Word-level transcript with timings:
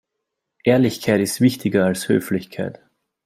Ehrlichkeit 0.63 1.21
ist 1.21 1.41
wichtiger 1.41 1.85
als 1.85 2.09
Höflichkeit. 2.09 2.81